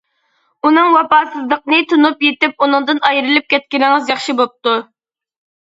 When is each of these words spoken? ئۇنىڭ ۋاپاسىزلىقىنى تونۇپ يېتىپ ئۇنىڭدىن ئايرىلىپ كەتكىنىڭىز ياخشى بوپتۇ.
ئۇنىڭ 0.69 0.87
ۋاپاسىزلىقىنى 0.95 1.83
تونۇپ 1.93 2.25
يېتىپ 2.29 2.67
ئۇنىڭدىن 2.67 3.03
ئايرىلىپ 3.11 3.55
كەتكىنىڭىز 3.55 4.13
ياخشى 4.15 4.39
بوپتۇ. 4.43 4.77